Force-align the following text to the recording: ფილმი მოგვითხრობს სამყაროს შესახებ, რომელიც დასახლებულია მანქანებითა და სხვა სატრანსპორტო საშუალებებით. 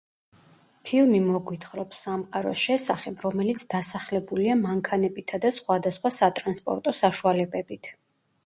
ფილმი 0.85 1.19
მოგვითხრობს 1.25 1.99
სამყაროს 2.05 2.63
შესახებ, 2.69 3.19
რომელიც 3.27 3.67
დასახლებულია 3.75 4.57
მანქანებითა 4.65 5.41
და 5.45 5.53
სხვა 5.61 6.17
სატრანსპორტო 6.19 6.99
საშუალებებით. 7.03 7.93